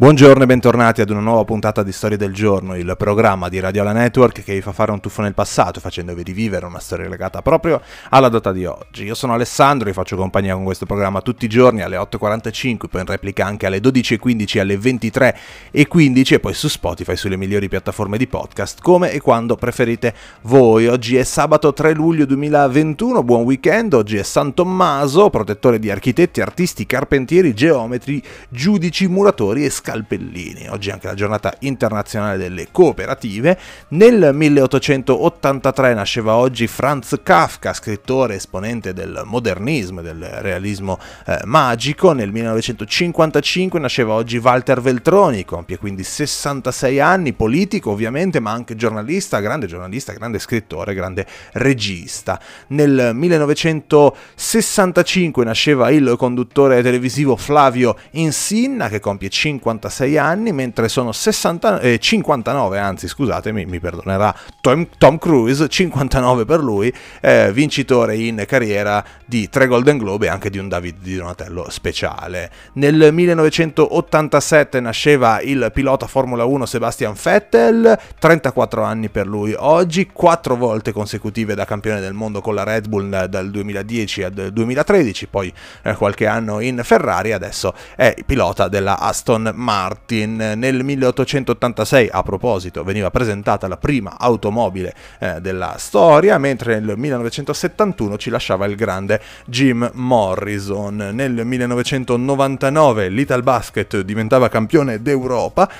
Buongiorno 0.00 0.44
e 0.44 0.46
bentornati 0.46 1.02
ad 1.02 1.10
una 1.10 1.20
nuova 1.20 1.44
puntata 1.44 1.82
di 1.82 1.92
Storie 1.92 2.16
del 2.16 2.32
Giorno, 2.32 2.74
il 2.74 2.94
programma 2.96 3.50
di 3.50 3.60
Radiola 3.60 3.92
Network 3.92 4.42
che 4.42 4.54
vi 4.54 4.62
fa 4.62 4.72
fare 4.72 4.92
un 4.92 5.00
tuffo 5.00 5.20
nel 5.20 5.34
passato 5.34 5.78
facendovi 5.78 6.22
rivivere 6.22 6.64
una 6.64 6.78
storia 6.78 7.06
legata 7.06 7.42
proprio 7.42 7.82
alla 8.08 8.30
data 8.30 8.50
di 8.50 8.64
oggi. 8.64 9.04
Io 9.04 9.14
sono 9.14 9.34
Alessandro 9.34 9.90
e 9.90 9.92
faccio 9.92 10.16
compagnia 10.16 10.54
con 10.54 10.64
questo 10.64 10.86
programma 10.86 11.20
tutti 11.20 11.44
i 11.44 11.48
giorni 11.48 11.82
alle 11.82 11.98
8.45, 11.98 12.76
poi 12.88 13.00
in 13.02 13.06
replica 13.06 13.44
anche 13.44 13.66
alle 13.66 13.80
12.15, 13.80 14.58
alle 14.58 14.76
23.15 14.76 16.32
e 16.32 16.40
poi 16.40 16.54
su 16.54 16.68
Spotify 16.68 17.14
sulle 17.14 17.36
migliori 17.36 17.68
piattaforme 17.68 18.16
di 18.16 18.26
podcast 18.26 18.80
come 18.80 19.12
e 19.12 19.20
quando 19.20 19.56
preferite 19.56 20.14
voi. 20.44 20.86
Oggi 20.86 21.16
è 21.16 21.24
sabato 21.24 21.74
3 21.74 21.92
luglio 21.92 22.24
2021, 22.24 23.22
buon 23.22 23.42
weekend, 23.42 23.92
oggi 23.92 24.16
è 24.16 24.22
San 24.22 24.54
Tommaso, 24.54 25.28
protettore 25.28 25.78
di 25.78 25.90
architetti, 25.90 26.40
artisti, 26.40 26.86
carpentieri, 26.86 27.52
geometri, 27.52 28.22
giudici, 28.48 29.06
muratori 29.06 29.66
e 29.66 29.68
scaldatori 29.68 29.88
Scalpellini. 29.90 30.68
Oggi 30.68 30.90
è 30.90 30.92
anche 30.92 31.08
la 31.08 31.14
giornata 31.14 31.52
internazionale 31.60 32.36
delle 32.38 32.68
cooperative. 32.70 33.58
Nel 33.88 34.30
1883 34.32 35.94
nasceva 35.94 36.36
oggi 36.36 36.68
Franz 36.68 37.18
Kafka, 37.22 37.72
scrittore 37.72 38.34
esponente 38.36 38.92
del 38.92 39.22
modernismo 39.24 40.00
e 40.00 40.02
del 40.04 40.22
realismo 40.22 40.98
eh, 41.26 41.40
magico. 41.44 42.12
Nel 42.12 42.30
1955 42.30 43.80
nasceva 43.80 44.12
oggi 44.14 44.38
Walter 44.38 44.80
Veltroni, 44.80 45.44
compie 45.44 45.78
quindi 45.78 46.04
66 46.04 47.00
anni, 47.00 47.32
politico 47.32 47.90
ovviamente, 47.90 48.38
ma 48.38 48.52
anche 48.52 48.76
giornalista, 48.76 49.40
grande 49.40 49.66
giornalista, 49.66 50.12
grande 50.12 50.38
scrittore, 50.38 50.94
grande 50.94 51.26
regista. 51.54 52.38
Nel 52.68 53.10
1965 53.14 55.44
nasceva 55.44 55.90
il 55.90 56.14
conduttore 56.16 56.80
televisivo 56.82 57.34
Flavio 57.34 57.96
Insinna, 58.12 58.88
che 58.88 59.00
compie 59.00 59.28
50 59.28 59.79
56 59.80 60.18
anni, 60.18 60.52
mentre 60.52 60.88
sono 60.88 61.12
60, 61.12 61.80
eh, 61.80 61.98
59, 61.98 62.78
anzi 62.78 63.08
scusatemi, 63.08 63.64
mi 63.64 63.80
perdonerà 63.80 64.34
Tom, 64.60 64.86
Tom 64.98 65.16
Cruise, 65.18 65.66
59 65.68 66.44
per 66.44 66.60
lui, 66.60 66.92
eh, 67.20 67.50
vincitore 67.52 68.16
in 68.16 68.44
carriera 68.46 69.02
di 69.24 69.48
tre 69.48 69.66
Golden 69.66 69.96
Globe 69.96 70.26
e 70.26 70.28
anche 70.28 70.50
di 70.50 70.58
un 70.58 70.68
David 70.68 70.98
di 71.00 71.16
Donatello 71.16 71.66
speciale. 71.70 72.50
Nel 72.74 73.12
1987 73.12 74.80
nasceva 74.80 75.40
il 75.40 75.70
pilota 75.72 76.06
Formula 76.06 76.44
1 76.44 76.66
Sebastian 76.66 77.14
Vettel, 77.20 77.98
34 78.18 78.82
anni 78.82 79.08
per 79.08 79.26
lui 79.26 79.54
oggi, 79.56 80.10
4 80.12 80.56
volte 80.56 80.92
consecutive 80.92 81.54
da 81.54 81.64
campione 81.64 82.00
del 82.00 82.12
mondo 82.12 82.40
con 82.40 82.54
la 82.54 82.64
Red 82.64 82.88
Bull 82.88 83.26
dal 83.26 83.50
2010 83.50 84.22
al 84.24 84.32
2013, 84.52 85.26
poi 85.28 85.52
eh, 85.82 85.94
qualche 85.94 86.26
anno 86.26 86.60
in 86.60 86.80
Ferrari, 86.82 87.32
adesso 87.32 87.72
è 87.96 88.14
pilota 88.26 88.68
della 88.68 88.98
Aston 88.98 89.52
Martin. 89.54 89.69
Martin. 89.70 90.54
Nel 90.56 90.82
1886, 90.82 92.08
a 92.10 92.24
proposito, 92.24 92.82
veniva 92.82 93.08
presentata 93.10 93.68
la 93.68 93.76
prima 93.76 94.16
automobile 94.18 94.92
eh, 95.20 95.40
della 95.40 95.76
storia, 95.78 96.38
mentre 96.38 96.80
nel 96.80 96.98
1971 96.98 98.18
ci 98.18 98.30
lasciava 98.30 98.66
il 98.66 98.74
grande 98.74 99.20
Jim 99.44 99.88
Morrison. 99.94 101.10
Nel 101.12 101.46
1999 101.46 103.10
l'Ital 103.10 103.44
Basket 103.44 104.00
diventava 104.00 104.48
campione 104.48 105.00
d'Europa 105.00 105.70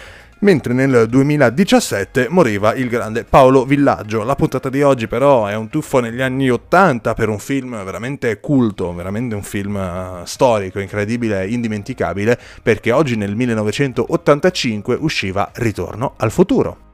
mentre 0.41 0.73
nel 0.73 1.07
2017 1.09 2.29
moriva 2.29 2.75
il 2.75 2.89
grande 2.89 3.25
Paolo 3.25 3.65
Villaggio. 3.65 4.23
La 4.23 4.35
puntata 4.35 4.69
di 4.69 4.83
oggi 4.83 5.07
però 5.07 5.47
è 5.47 5.55
un 5.55 5.69
tuffo 5.69 6.01
negli 6.01 6.21
anni 6.21 6.51
80 6.51 7.15
per 7.15 7.29
un 7.29 7.39
film 7.39 7.83
veramente 7.85 8.41
culto, 8.41 8.93
veramente 8.95 9.35
un 9.35 9.43
film 9.43 9.75
uh, 9.77 10.25
storico, 10.25 10.79
incredibile, 10.79 11.47
indimenticabile, 11.47 12.39
perché 12.63 12.93
oggi 12.93 13.17
nel 13.17 13.35
1985 13.35 14.97
usciva 15.01 15.51
Ritorno 15.55 16.15
al 16.17 16.31
futuro. 16.31 16.90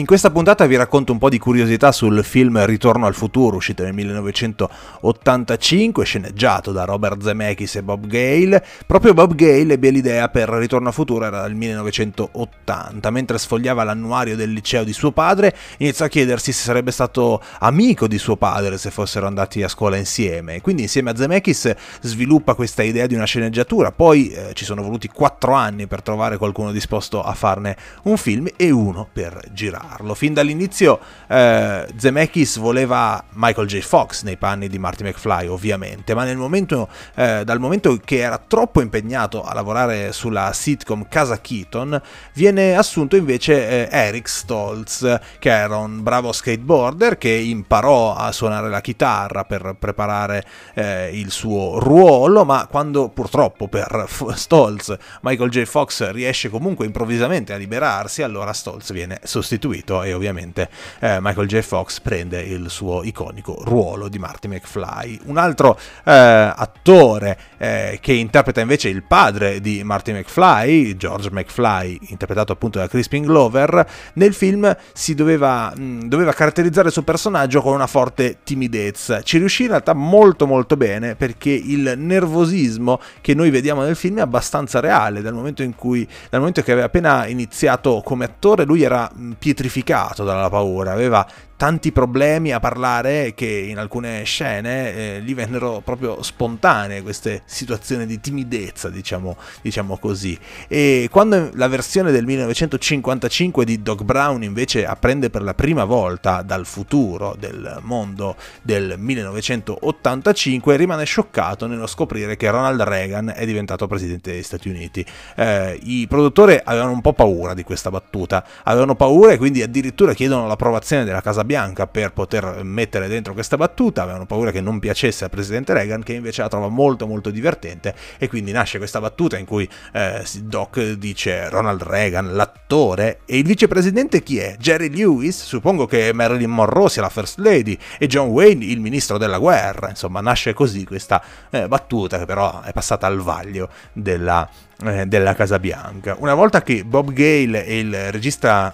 In 0.00 0.06
questa 0.06 0.30
puntata 0.30 0.64
vi 0.64 0.76
racconto 0.76 1.12
un 1.12 1.18
po' 1.18 1.28
di 1.28 1.38
curiosità 1.38 1.92
sul 1.92 2.24
film 2.24 2.64
Ritorno 2.64 3.04
al 3.04 3.14
futuro, 3.14 3.56
uscito 3.56 3.82
nel 3.82 3.92
1985, 3.92 6.04
sceneggiato 6.06 6.72
da 6.72 6.84
Robert 6.84 7.22
Zemeckis 7.22 7.76
e 7.76 7.82
Bob 7.82 8.06
Gale. 8.06 8.64
Proprio 8.86 9.12
Bob 9.12 9.34
Gale 9.34 9.74
ebbe 9.74 9.90
l'idea 9.90 10.30
per 10.30 10.48
Ritorno 10.48 10.88
al 10.88 10.94
futuro, 10.94 11.26
era 11.26 11.42
dal 11.42 11.52
1980, 11.52 13.10
mentre 13.10 13.36
sfogliava 13.36 13.84
l'annuario 13.84 14.36
del 14.36 14.50
liceo 14.50 14.84
di 14.84 14.94
suo 14.94 15.12
padre, 15.12 15.54
iniziò 15.76 16.06
a 16.06 16.08
chiedersi 16.08 16.50
se 16.50 16.62
sarebbe 16.62 16.92
stato 16.92 17.42
amico 17.58 18.08
di 18.08 18.16
suo 18.16 18.36
padre 18.36 18.78
se 18.78 18.90
fossero 18.90 19.26
andati 19.26 19.62
a 19.62 19.68
scuola 19.68 19.98
insieme. 19.98 20.62
Quindi 20.62 20.80
insieme 20.80 21.10
a 21.10 21.16
Zemeckis 21.16 21.74
sviluppa 22.00 22.54
questa 22.54 22.82
idea 22.82 23.06
di 23.06 23.14
una 23.14 23.26
sceneggiatura, 23.26 23.92
poi 23.92 24.30
eh, 24.30 24.54
ci 24.54 24.64
sono 24.64 24.80
voluti 24.80 25.08
quattro 25.08 25.52
anni 25.52 25.86
per 25.86 26.00
trovare 26.00 26.38
qualcuno 26.38 26.72
disposto 26.72 27.22
a 27.22 27.34
farne 27.34 27.76
un 28.04 28.16
film 28.16 28.48
e 28.56 28.70
uno 28.70 29.06
per 29.12 29.38
girare 29.52 29.89
farlo. 29.90 30.14
Fin 30.14 30.34
dall'inizio 30.34 31.00
eh, 31.28 31.86
Zemeckis 31.96 32.58
voleva 32.58 33.22
Michael 33.32 33.66
J. 33.66 33.80
Fox 33.80 34.22
nei 34.22 34.36
panni 34.36 34.68
di 34.68 34.78
Marty 34.78 35.04
McFly, 35.04 35.46
ovviamente, 35.46 36.14
ma 36.14 36.32
momento, 36.34 36.88
eh, 37.14 37.42
dal 37.44 37.58
momento 37.58 37.98
che 38.04 38.18
era 38.18 38.38
troppo 38.38 38.80
impegnato 38.80 39.42
a 39.42 39.52
lavorare 39.54 40.12
sulla 40.12 40.52
sitcom 40.52 41.06
Casa 41.08 41.40
Keaton, 41.40 42.00
viene 42.34 42.76
assunto 42.76 43.16
invece 43.16 43.88
eh, 43.88 43.88
Eric 43.90 44.28
Stoltz, 44.28 45.18
che 45.38 45.50
era 45.50 45.76
un 45.76 46.02
bravo 46.02 46.32
skateboarder 46.32 47.18
che 47.18 47.30
imparò 47.30 48.14
a 48.14 48.30
suonare 48.32 48.68
la 48.68 48.80
chitarra 48.80 49.44
per 49.44 49.76
preparare 49.78 50.44
eh, 50.74 51.10
il 51.12 51.30
suo 51.30 51.78
ruolo, 51.78 52.44
ma 52.44 52.66
quando 52.70 53.08
purtroppo 53.08 53.68
per 53.68 54.06
Stoltz 54.34 54.96
Michael 55.22 55.50
J. 55.50 55.64
Fox 55.64 56.10
riesce 56.10 56.48
comunque 56.48 56.86
improvvisamente 56.86 57.52
a 57.52 57.56
liberarsi, 57.56 58.22
allora 58.22 58.52
Stoltz 58.52 58.92
viene 58.92 59.18
sostituito 59.22 59.69
seguito 59.70 60.02
e 60.02 60.12
ovviamente 60.12 60.68
eh, 60.98 61.18
Michael 61.20 61.46
J. 61.46 61.60
Fox 61.60 62.00
prende 62.00 62.40
il 62.40 62.68
suo 62.68 63.02
iconico 63.04 63.62
ruolo 63.64 64.08
di 64.08 64.18
Marty 64.18 64.48
McFly. 64.48 65.20
Un 65.26 65.36
altro 65.36 65.78
eh, 66.04 66.12
attore 66.12 67.38
eh, 67.56 67.98
che 68.00 68.12
interpreta 68.12 68.60
invece 68.60 68.88
il 68.88 69.04
padre 69.04 69.60
di 69.60 69.82
Marty 69.84 70.12
McFly, 70.12 70.96
George 70.96 71.30
McFly, 71.30 71.98
interpretato 72.08 72.52
appunto 72.52 72.78
da 72.78 72.88
Crispin 72.88 73.22
Glover, 73.24 73.86
nel 74.14 74.34
film 74.34 74.74
si 74.92 75.14
doveva, 75.14 75.72
mh, 75.74 76.08
doveva 76.08 76.32
caratterizzare 76.32 76.88
il 76.88 76.92
suo 76.92 77.02
personaggio 77.02 77.62
con 77.62 77.74
una 77.74 77.86
forte 77.86 78.38
timidezza. 78.42 79.22
Ci 79.22 79.38
riuscì 79.38 79.62
in 79.62 79.68
realtà 79.68 79.94
molto 79.94 80.46
molto 80.46 80.76
bene 80.76 81.14
perché 81.14 81.50
il 81.50 81.94
nervosismo 81.96 83.00
che 83.20 83.34
noi 83.34 83.50
vediamo 83.50 83.82
nel 83.82 83.96
film 83.96 84.18
è 84.18 84.22
abbastanza 84.22 84.80
reale, 84.80 85.22
dal 85.22 85.34
momento 85.34 85.62
in 85.62 85.74
cui, 85.74 86.06
dal 86.28 86.40
momento 86.40 86.62
che 86.62 86.72
aveva 86.72 86.86
appena 86.86 87.26
iniziato 87.26 88.02
come 88.04 88.24
attore, 88.24 88.64
lui 88.64 88.82
era 88.82 89.10
pietrificato 89.38 89.59
pietrificato 89.60 90.24
dalla 90.24 90.48
paura, 90.48 90.92
aveva 90.92 91.26
tanti 91.60 91.92
problemi 91.92 92.52
a 92.52 92.58
parlare 92.58 93.34
che 93.34 93.44
in 93.44 93.76
alcune 93.76 94.24
scene 94.24 94.94
eh, 94.94 95.20
gli 95.22 95.34
vennero 95.34 95.82
proprio 95.84 96.22
spontanee 96.22 97.02
queste 97.02 97.42
situazioni 97.44 98.06
di 98.06 98.18
timidezza, 98.18 98.88
diciamo, 98.88 99.36
diciamo 99.60 99.98
così. 99.98 100.38
E 100.68 101.08
quando 101.10 101.50
la 101.52 101.68
versione 101.68 102.12
del 102.12 102.24
1955 102.24 103.66
di 103.66 103.82
Doc 103.82 104.04
Brown 104.04 104.42
invece 104.42 104.86
apprende 104.86 105.28
per 105.28 105.42
la 105.42 105.52
prima 105.52 105.84
volta 105.84 106.40
dal 106.40 106.64
futuro 106.64 107.36
del 107.38 107.80
mondo 107.82 108.36
del 108.62 108.94
1985, 108.96 110.76
rimane 110.76 111.04
scioccato 111.04 111.66
nello 111.66 111.86
scoprire 111.86 112.36
che 112.36 112.50
Ronald 112.50 112.80
Reagan 112.80 113.34
è 113.36 113.44
diventato 113.44 113.86
presidente 113.86 114.32
degli 114.32 114.42
Stati 114.42 114.70
Uniti. 114.70 115.04
Eh, 115.36 115.78
I 115.82 116.06
produttori 116.08 116.58
avevano 116.64 116.92
un 116.92 117.02
po' 117.02 117.12
paura 117.12 117.52
di 117.52 117.64
questa 117.64 117.90
battuta, 117.90 118.46
avevano 118.62 118.94
paura 118.94 119.32
e 119.32 119.36
quindi 119.36 119.60
addirittura 119.60 120.14
chiedono 120.14 120.46
l'approvazione 120.46 121.04
della 121.04 121.20
Casa 121.20 121.48
bianca 121.50 121.88
per 121.88 122.12
poter 122.12 122.62
mettere 122.62 123.08
dentro 123.08 123.32
questa 123.32 123.56
battuta, 123.56 124.02
avevano 124.02 124.24
paura 124.24 124.52
che 124.52 124.60
non 124.60 124.78
piacesse 124.78 125.24
al 125.24 125.30
presidente 125.30 125.72
Reagan, 125.72 126.04
che 126.04 126.12
invece 126.12 126.42
la 126.42 126.48
trova 126.48 126.68
molto 126.68 127.08
molto 127.08 127.30
divertente 127.30 127.92
e 128.18 128.28
quindi 128.28 128.52
nasce 128.52 128.78
questa 128.78 129.00
battuta 129.00 129.36
in 129.36 129.46
cui 129.46 129.68
eh, 129.92 130.24
Doc 130.42 130.80
dice 130.92 131.48
Ronald 131.48 131.82
Reagan, 131.82 132.36
l'attore, 132.36 133.22
e 133.24 133.38
il 133.38 133.44
vicepresidente 133.44 134.22
chi 134.22 134.38
è? 134.38 134.54
Jerry 134.60 134.90
Lewis? 134.94 135.42
Suppongo 135.42 135.86
che 135.86 136.12
Marilyn 136.12 136.50
Monroe 136.50 136.88
sia 136.88 137.02
la 137.02 137.08
First 137.08 137.38
Lady 137.38 137.76
e 137.98 138.06
John 138.06 138.28
Wayne 138.28 138.64
il 138.64 138.78
ministro 138.78 139.18
della 139.18 139.38
guerra, 139.38 139.88
insomma 139.88 140.20
nasce 140.20 140.54
così 140.54 140.84
questa 140.84 141.20
eh, 141.50 141.66
battuta 141.66 142.16
che 142.18 142.26
però 142.26 142.62
è 142.62 142.72
passata 142.72 143.08
al 143.08 143.18
vaglio 143.18 143.70
della, 143.92 144.48
eh, 144.84 145.04
della 145.06 145.34
Casa 145.34 145.58
Bianca. 145.58 146.14
Una 146.20 146.34
volta 146.34 146.62
che 146.62 146.84
Bob 146.84 147.12
Gale 147.12 147.66
e 147.66 147.80
il 147.80 148.12
regista 148.12 148.72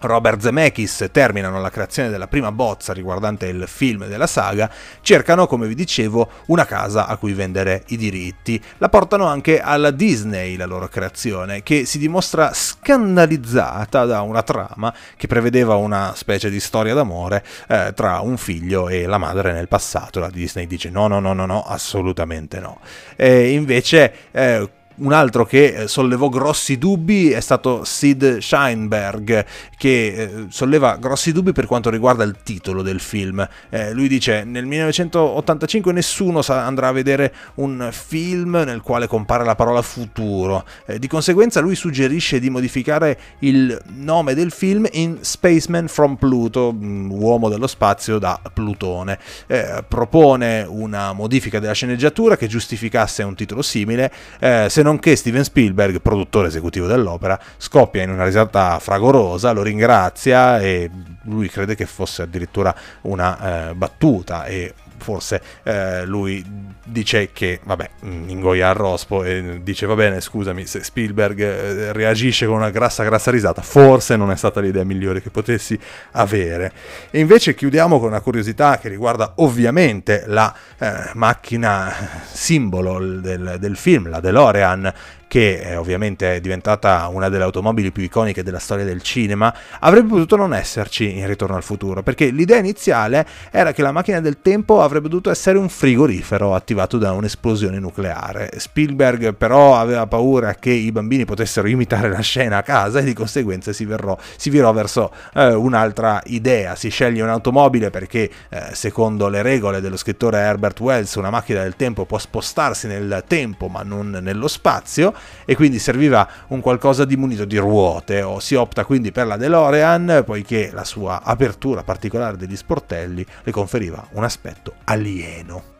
Robert 0.00 0.40
Zemeckis 0.40 1.08
terminano 1.10 1.60
la 1.60 1.70
creazione 1.70 2.10
della 2.10 2.26
prima 2.26 2.52
bozza 2.52 2.92
riguardante 2.92 3.46
il 3.46 3.64
film 3.66 4.06
della 4.06 4.26
saga, 4.26 4.70
cercano, 5.00 5.46
come 5.46 5.66
vi 5.66 5.74
dicevo, 5.74 6.30
una 6.46 6.64
casa 6.64 7.06
a 7.06 7.16
cui 7.16 7.32
vendere 7.32 7.84
i 7.88 7.96
diritti. 7.96 8.62
La 8.78 8.88
portano 8.88 9.26
anche 9.26 9.60
alla 9.60 9.90
Disney, 9.90 10.56
la 10.56 10.66
loro 10.66 10.88
creazione, 10.88 11.62
che 11.62 11.84
si 11.84 11.98
dimostra 11.98 12.52
scandalizzata 12.52 14.04
da 14.04 14.20
una 14.20 14.42
trama 14.42 14.94
che 15.16 15.26
prevedeva 15.26 15.76
una 15.76 16.12
specie 16.14 16.50
di 16.50 16.60
storia 16.60 16.94
d'amore 16.94 17.44
eh, 17.68 17.92
tra 17.94 18.20
un 18.20 18.36
figlio 18.36 18.88
e 18.88 19.06
la 19.06 19.18
madre 19.18 19.52
nel 19.52 19.68
passato. 19.68 20.20
La 20.20 20.30
Disney 20.30 20.66
dice 20.66 20.90
no, 20.90 21.06
no, 21.06 21.20
no, 21.20 21.32
no, 21.32 21.46
no, 21.46 21.62
assolutamente 21.62 22.60
no. 22.60 22.80
E 23.16 23.52
invece... 23.52 24.12
Eh, 24.30 24.70
un 24.96 25.12
altro 25.12 25.44
che 25.44 25.66
eh, 25.66 25.88
sollevò 25.88 26.28
grossi 26.28 26.78
dubbi 26.78 27.30
è 27.30 27.40
stato 27.40 27.84
Sid 27.84 28.38
Sheinberg, 28.38 29.44
che 29.76 30.06
eh, 30.06 30.46
solleva 30.48 30.96
grossi 30.96 31.32
dubbi 31.32 31.52
per 31.52 31.66
quanto 31.66 31.90
riguarda 31.90 32.24
il 32.24 32.36
titolo 32.42 32.82
del 32.82 33.00
film. 33.00 33.46
Eh, 33.68 33.92
lui 33.92 34.08
dice: 34.08 34.44
Nel 34.44 34.64
1985 34.64 35.92
nessuno 35.92 36.40
andrà 36.46 36.88
a 36.88 36.92
vedere 36.92 37.34
un 37.56 37.88
film 37.92 38.62
nel 38.64 38.80
quale 38.80 39.06
compare 39.06 39.44
la 39.44 39.54
parola 39.54 39.82
futuro. 39.82 40.64
Eh, 40.86 40.98
di 40.98 41.08
conseguenza, 41.08 41.60
lui 41.60 41.74
suggerisce 41.74 42.40
di 42.40 42.48
modificare 42.48 43.18
il 43.40 43.78
nome 43.96 44.34
del 44.34 44.50
film 44.50 44.86
in 44.92 45.18
Spaceman 45.20 45.88
from 45.88 46.16
Pluto, 46.16 46.72
mm, 46.72 47.10
uomo 47.10 47.48
dello 47.48 47.66
spazio 47.66 48.18
da 48.18 48.40
Plutone. 48.52 49.18
Eh, 49.46 49.84
propone 49.86 50.64
una 50.66 51.12
modifica 51.12 51.58
della 51.58 51.74
sceneggiatura 51.74 52.36
che 52.36 52.46
giustificasse 52.46 53.22
un 53.22 53.34
titolo 53.34 53.62
simile. 53.62 54.10
Eh, 54.38 54.66
se 54.70 54.82
non 54.86 55.00
che 55.00 55.16
Steven 55.16 55.42
Spielberg, 55.42 56.00
produttore 56.00 56.46
esecutivo 56.46 56.86
dell'opera, 56.86 57.38
scoppia 57.56 58.02
in 58.02 58.10
una 58.10 58.24
risata 58.24 58.78
fragorosa, 58.78 59.50
lo 59.50 59.62
ringrazia 59.62 60.60
e 60.60 60.88
lui 61.24 61.48
crede 61.48 61.74
che 61.74 61.86
fosse 61.86 62.22
addirittura 62.22 62.74
una 63.02 63.70
eh, 63.70 63.74
battuta 63.74 64.44
e 64.44 64.72
forse 64.98 65.40
eh, 65.62 66.04
lui 66.04 66.44
dice 66.84 67.30
che, 67.32 67.60
vabbè, 67.62 67.90
mm, 68.04 68.28
ingoia 68.28 68.68
il 68.70 68.74
rospo 68.74 69.24
e 69.24 69.60
dice 69.62 69.86
va 69.86 69.94
bene, 69.94 70.20
scusami, 70.20 70.66
se 70.66 70.82
Spielberg 70.82 71.40
eh, 71.40 71.92
reagisce 71.92 72.46
con 72.46 72.56
una 72.56 72.70
grassa 72.70 73.04
grassa 73.04 73.30
risata, 73.30 73.62
forse 73.62 74.16
non 74.16 74.30
è 74.30 74.36
stata 74.36 74.60
l'idea 74.60 74.84
migliore 74.84 75.20
che 75.20 75.30
potessi 75.30 75.78
avere. 76.12 76.72
E 77.10 77.18
invece 77.18 77.54
chiudiamo 77.54 77.98
con 77.98 78.08
una 78.08 78.20
curiosità 78.20 78.78
che 78.78 78.88
riguarda 78.88 79.34
ovviamente 79.36 80.24
la 80.26 80.54
eh, 80.78 81.10
macchina 81.14 81.92
simbolo 82.30 82.98
del, 83.20 83.56
del 83.58 83.76
film, 83.76 84.08
la 84.08 84.20
DeLorean, 84.20 84.92
che 85.28 85.60
eh, 85.60 85.76
ovviamente 85.76 86.36
è 86.36 86.40
diventata 86.40 87.08
una 87.08 87.28
delle 87.28 87.44
automobili 87.44 87.90
più 87.90 88.02
iconiche 88.02 88.42
della 88.42 88.58
storia 88.58 88.84
del 88.84 89.02
cinema, 89.02 89.54
avrebbe 89.80 90.08
potuto 90.08 90.36
non 90.36 90.54
esserci 90.54 91.18
in 91.18 91.26
Ritorno 91.26 91.56
al 91.56 91.62
futuro, 91.62 92.02
perché 92.02 92.26
l'idea 92.26 92.58
iniziale 92.58 93.26
era 93.50 93.72
che 93.72 93.82
la 93.82 93.92
macchina 93.92 94.20
del 94.20 94.40
tempo 94.40 94.82
avrebbe 94.82 95.08
dovuto 95.08 95.30
essere 95.30 95.58
un 95.58 95.68
frigorifero 95.68 96.54
attivato 96.54 96.98
da 96.98 97.12
un'esplosione 97.12 97.78
nucleare. 97.78 98.50
Spielberg 98.56 99.34
però 99.34 99.76
aveva 99.76 100.06
paura 100.06 100.54
che 100.54 100.70
i 100.70 100.92
bambini 100.92 101.24
potessero 101.24 101.66
imitare 101.68 102.08
la 102.08 102.20
scena 102.20 102.58
a 102.58 102.62
casa 102.62 103.00
e 103.00 103.04
di 103.04 103.12
conseguenza 103.12 103.72
si, 103.72 103.84
verrò, 103.84 104.16
si 104.36 104.50
virò 104.50 104.72
verso 104.72 105.12
eh, 105.34 105.52
un'altra 105.52 106.22
idea. 106.26 106.74
Si 106.76 106.88
sceglie 106.88 107.22
un'automobile 107.22 107.90
perché 107.90 108.30
eh, 108.48 108.68
secondo 108.72 109.28
le 109.28 109.42
regole 109.42 109.80
dello 109.80 109.96
scrittore 109.96 110.38
Herbert 110.38 110.78
Wells 110.80 111.14
una 111.14 111.30
macchina 111.30 111.62
del 111.62 111.76
tempo 111.76 112.04
può 112.04 112.18
spostarsi 112.18 112.86
nel 112.86 113.24
tempo 113.26 113.68
ma 113.68 113.82
non 113.82 114.18
nello 114.20 114.48
spazio 114.48 115.14
e 115.44 115.54
quindi 115.54 115.78
serviva 115.78 116.28
un 116.48 116.60
qualcosa 116.60 117.04
di 117.04 117.16
munito 117.16 117.44
di 117.44 117.56
ruote 117.56 118.22
o 118.22 118.40
si 118.40 118.54
opta 118.54 118.84
quindi 118.84 119.12
per 119.12 119.26
la 119.26 119.36
DeLorean 119.36 120.22
poiché 120.24 120.70
la 120.72 120.84
sua 120.84 121.22
apertura 121.22 121.82
particolare 121.82 122.36
degli 122.36 122.56
sportelli 122.56 123.24
le 123.42 123.52
conferiva 123.52 124.06
un 124.12 124.24
aspetto 124.24 124.74
alieno. 124.84 125.75